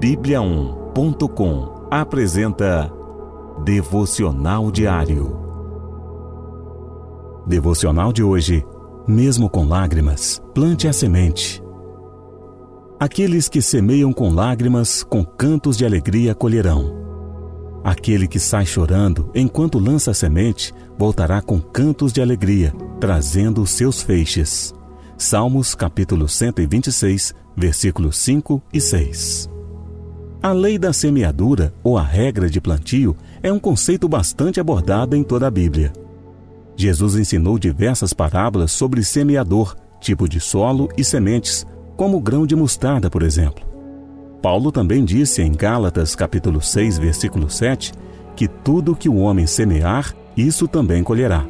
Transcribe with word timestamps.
Bíblia1.com 0.00 1.86
apresenta 1.90 2.90
Devocional 3.62 4.70
Diário. 4.70 5.36
Devocional 7.46 8.10
de 8.10 8.22
hoje. 8.22 8.64
Mesmo 9.06 9.50
com 9.50 9.66
lágrimas, 9.66 10.40
plante 10.54 10.88
a 10.88 10.92
semente. 10.94 11.62
Aqueles 12.98 13.46
que 13.46 13.60
semeiam 13.60 14.10
com 14.10 14.30
lágrimas, 14.30 15.02
com 15.02 15.22
cantos 15.22 15.76
de 15.76 15.84
alegria 15.84 16.34
colherão. 16.34 16.94
Aquele 17.84 18.26
que 18.26 18.38
sai 18.38 18.64
chorando 18.64 19.30
enquanto 19.34 19.78
lança 19.78 20.12
a 20.12 20.14
semente, 20.14 20.72
voltará 20.98 21.42
com 21.42 21.60
cantos 21.60 22.10
de 22.10 22.22
alegria, 22.22 22.72
trazendo 22.98 23.60
os 23.60 23.70
seus 23.70 24.00
feixes. 24.00 24.72
Salmos 25.18 25.74
capítulo 25.74 26.26
126, 26.26 27.34
versículos 27.54 28.16
5 28.16 28.62
e 28.72 28.80
6. 28.80 29.59
A 30.42 30.52
lei 30.52 30.78
da 30.78 30.90
semeadura, 30.90 31.70
ou 31.84 31.98
a 31.98 32.02
regra 32.02 32.48
de 32.48 32.62
plantio, 32.62 33.14
é 33.42 33.52
um 33.52 33.58
conceito 33.58 34.08
bastante 34.08 34.58
abordado 34.58 35.14
em 35.14 35.22
toda 35.22 35.46
a 35.46 35.50
Bíblia. 35.50 35.92
Jesus 36.74 37.14
ensinou 37.16 37.58
diversas 37.58 38.14
parábolas 38.14 38.72
sobre 38.72 39.04
semeador, 39.04 39.76
tipo 40.00 40.26
de 40.26 40.40
solo 40.40 40.88
e 40.96 41.04
sementes, 41.04 41.66
como 41.94 42.16
o 42.16 42.20
grão 42.20 42.46
de 42.46 42.56
mostarda, 42.56 43.10
por 43.10 43.22
exemplo. 43.22 43.62
Paulo 44.40 44.72
também 44.72 45.04
disse 45.04 45.42
em 45.42 45.52
Gálatas 45.52 46.16
capítulo 46.16 46.62
6, 46.62 46.96
versículo 46.96 47.50
7, 47.50 47.92
que 48.34 48.48
tudo 48.48 48.96
que 48.96 49.10
o 49.10 49.16
homem 49.16 49.46
semear, 49.46 50.14
isso 50.34 50.66
também 50.66 51.04
colherá. 51.04 51.44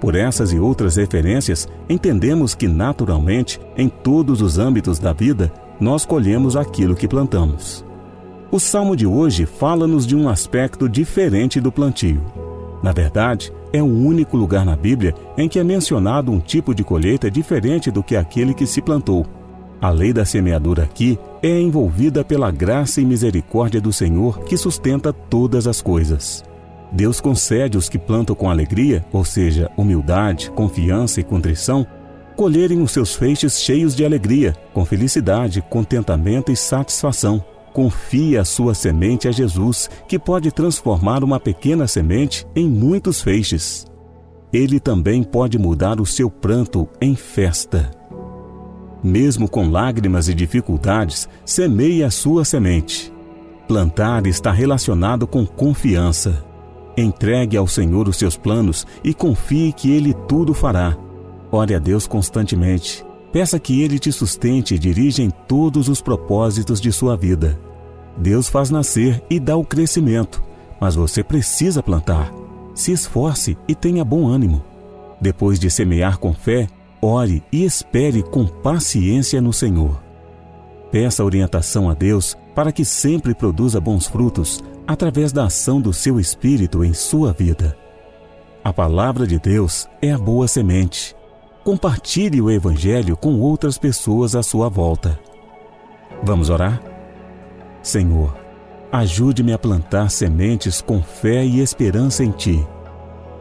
Por 0.00 0.16
essas 0.16 0.52
e 0.52 0.58
outras 0.58 0.96
referências, 0.96 1.68
entendemos 1.88 2.52
que, 2.52 2.66
naturalmente, 2.66 3.60
em 3.76 3.88
todos 3.88 4.42
os 4.42 4.58
âmbitos 4.58 4.98
da 4.98 5.12
vida, 5.12 5.52
nós 5.78 6.04
colhemos 6.04 6.56
aquilo 6.56 6.96
que 6.96 7.06
plantamos. 7.06 7.84
O 8.52 8.60
salmo 8.60 8.94
de 8.94 9.06
hoje 9.06 9.46
fala-nos 9.46 10.06
de 10.06 10.14
um 10.14 10.28
aspecto 10.28 10.86
diferente 10.86 11.58
do 11.58 11.72
plantio. 11.72 12.22
Na 12.82 12.92
verdade, 12.92 13.50
é 13.72 13.82
o 13.82 13.86
único 13.86 14.36
lugar 14.36 14.62
na 14.62 14.76
Bíblia 14.76 15.14
em 15.38 15.48
que 15.48 15.58
é 15.58 15.64
mencionado 15.64 16.30
um 16.30 16.38
tipo 16.38 16.74
de 16.74 16.84
colheita 16.84 17.30
diferente 17.30 17.90
do 17.90 18.02
que 18.02 18.14
aquele 18.14 18.52
que 18.52 18.66
se 18.66 18.82
plantou. 18.82 19.24
A 19.80 19.88
lei 19.88 20.12
da 20.12 20.26
semeadura 20.26 20.82
aqui 20.82 21.18
é 21.42 21.58
envolvida 21.58 22.22
pela 22.22 22.50
graça 22.50 23.00
e 23.00 23.06
misericórdia 23.06 23.80
do 23.80 23.90
Senhor 23.90 24.40
que 24.40 24.58
sustenta 24.58 25.14
todas 25.14 25.66
as 25.66 25.80
coisas. 25.80 26.44
Deus 26.92 27.22
concede 27.22 27.78
os 27.78 27.88
que 27.88 27.98
plantam 27.98 28.36
com 28.36 28.50
alegria, 28.50 29.02
ou 29.10 29.24
seja, 29.24 29.70
humildade, 29.78 30.50
confiança 30.50 31.20
e 31.20 31.24
contrição, 31.24 31.86
colherem 32.36 32.82
os 32.82 32.90
seus 32.90 33.14
feixes 33.14 33.58
cheios 33.58 33.96
de 33.96 34.04
alegria, 34.04 34.54
com 34.74 34.84
felicidade, 34.84 35.62
contentamento 35.70 36.52
e 36.52 36.56
satisfação. 36.56 37.42
Confie 37.72 38.36
a 38.36 38.44
sua 38.44 38.74
semente 38.74 39.26
a 39.28 39.32
Jesus, 39.32 39.88
que 40.06 40.18
pode 40.18 40.52
transformar 40.52 41.24
uma 41.24 41.40
pequena 41.40 41.86
semente 41.86 42.46
em 42.54 42.68
muitos 42.68 43.22
feixes. 43.22 43.86
Ele 44.52 44.78
também 44.78 45.22
pode 45.22 45.58
mudar 45.58 46.00
o 46.00 46.04
seu 46.04 46.30
pranto 46.30 46.86
em 47.00 47.14
festa. 47.14 47.90
Mesmo 49.02 49.48
com 49.48 49.70
lágrimas 49.70 50.28
e 50.28 50.34
dificuldades, 50.34 51.28
semeie 51.44 52.04
a 52.04 52.10
sua 52.10 52.44
semente. 52.44 53.12
Plantar 53.66 54.26
está 54.26 54.52
relacionado 54.52 55.26
com 55.26 55.46
confiança. 55.46 56.44
Entregue 56.96 57.56
ao 57.56 57.66
Senhor 57.66 58.06
os 58.06 58.16
seus 58.16 58.36
planos 58.36 58.86
e 59.02 59.14
confie 59.14 59.72
que 59.72 59.90
Ele 59.90 60.12
tudo 60.28 60.52
fará. 60.52 60.96
Ore 61.50 61.74
a 61.74 61.78
Deus 61.78 62.06
constantemente. 62.06 63.04
Peça 63.32 63.58
que 63.58 63.80
Ele 63.80 63.98
te 63.98 64.12
sustente 64.12 64.74
e 64.74 64.78
dirija 64.78 65.22
em 65.22 65.30
todos 65.30 65.88
os 65.88 66.02
propósitos 66.02 66.80
de 66.80 66.92
sua 66.92 67.16
vida. 67.16 67.58
Deus 68.16 68.48
faz 68.48 68.68
nascer 68.68 69.22
e 69.30 69.40
dá 69.40 69.56
o 69.56 69.64
crescimento, 69.64 70.42
mas 70.78 70.94
você 70.94 71.24
precisa 71.24 71.82
plantar. 71.82 72.30
Se 72.74 72.92
esforce 72.92 73.56
e 73.66 73.74
tenha 73.74 74.04
bom 74.04 74.28
ânimo. 74.28 74.62
Depois 75.18 75.58
de 75.58 75.70
semear 75.70 76.18
com 76.18 76.34
fé, 76.34 76.68
ore 77.00 77.42
e 77.50 77.64
espere 77.64 78.22
com 78.22 78.46
paciência 78.46 79.40
no 79.40 79.52
Senhor. 79.52 80.02
Peça 80.90 81.24
orientação 81.24 81.88
a 81.88 81.94
Deus 81.94 82.36
para 82.54 82.70
que 82.70 82.84
sempre 82.84 83.34
produza 83.34 83.80
bons 83.80 84.06
frutos 84.06 84.62
através 84.86 85.32
da 85.32 85.44
ação 85.44 85.80
do 85.80 85.92
seu 85.92 86.20
Espírito 86.20 86.84
em 86.84 86.92
sua 86.92 87.32
vida. 87.32 87.76
A 88.62 88.72
palavra 88.72 89.26
de 89.26 89.38
Deus 89.38 89.88
é 90.02 90.12
a 90.12 90.18
boa 90.18 90.46
semente. 90.46 91.16
Compartilhe 91.64 92.42
o 92.42 92.50
Evangelho 92.50 93.16
com 93.16 93.38
outras 93.38 93.78
pessoas 93.78 94.34
à 94.34 94.42
sua 94.42 94.68
volta. 94.68 95.16
Vamos 96.20 96.50
orar? 96.50 96.82
Senhor, 97.80 98.36
ajude-me 98.90 99.52
a 99.52 99.58
plantar 99.58 100.10
sementes 100.10 100.80
com 100.80 101.00
fé 101.00 101.44
e 101.44 101.60
esperança 101.60 102.24
em 102.24 102.32
Ti. 102.32 102.66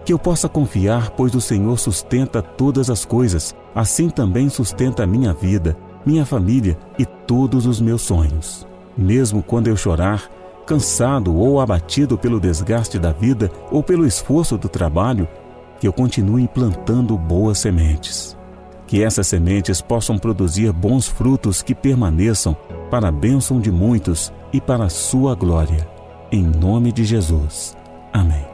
Que 0.06 0.14
eu 0.14 0.20
possa 0.20 0.48
confiar, 0.48 1.10
pois 1.12 1.34
o 1.34 1.42
Senhor 1.42 1.80
sustenta 1.80 2.44
todas 2.44 2.92
as 2.92 3.04
coisas, 3.06 3.56
assim 3.74 4.08
também 4.08 4.50
sustenta 4.50 5.04
a 5.04 5.08
minha 5.08 5.34
vida, 5.34 5.76
minha 6.06 6.26
família 6.26 6.78
e 7.00 7.06
todos 7.06 7.66
os 7.66 7.82
meus 7.82 8.04
sonhos. 8.04 8.68
Mesmo 8.96 9.42
quando 9.42 9.68
eu 9.68 9.76
chorar, 9.76 10.30
cansado 10.68 11.36
ou 11.36 11.60
abatido 11.60 12.20
pelo 12.20 12.40
desgaste 12.40 13.00
da 13.00 13.12
vida 13.12 13.52
ou 13.72 13.82
pelo 13.82 14.06
esforço 14.06 14.60
do 14.60 14.70
trabalho, 14.70 15.28
que 15.82 15.88
eu 15.88 15.92
continue 15.92 16.48
plantando 16.48 17.18
boas 17.18 17.58
sementes. 17.58 18.38
Que 18.86 19.04
essas 19.04 19.26
sementes 19.26 19.82
possam 19.82 20.16
produzir 20.16 20.72
bons 20.72 21.08
frutos 21.08 21.64
que 21.64 21.74
permaneçam 21.74 22.56
para 22.92 23.08
a 23.08 23.12
bênção 23.12 23.60
de 23.60 23.72
muitos 23.72 24.32
e 24.54 24.62
para 24.62 24.84
a 24.84 24.90
sua 24.90 25.34
glória. 25.34 25.90
Em 26.32 26.44
nome 26.44 26.92
de 26.92 27.04
Jesus. 27.04 27.76
Amém. 28.14 28.46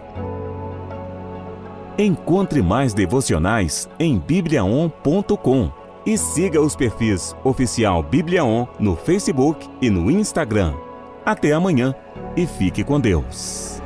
Encontre 2.00 2.62
mais 2.62 2.94
devocionais 2.94 3.90
em 4.00 4.18
bibliaon.com 4.18 5.70
e 6.06 6.18
siga 6.18 6.62
os 6.62 6.78
perfis 6.78 7.36
oficial 7.44 8.02
Bibliaon 8.02 8.68
no 8.80 8.96
Facebook 8.96 9.68
e 9.82 9.90
no 9.90 10.10
Instagram. 10.10 10.74
Até 11.26 11.52
amanhã 11.52 11.94
e 12.38 12.48
fique 12.48 12.86
com 12.86 13.02
Deus. 13.02 13.77